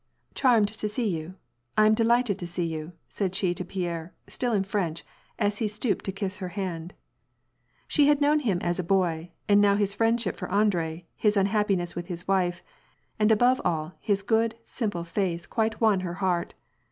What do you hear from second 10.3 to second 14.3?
for Andrei, his unhappiness with his wife, and above all, his